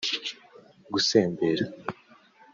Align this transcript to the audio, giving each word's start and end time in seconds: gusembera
gusembera 0.93 1.65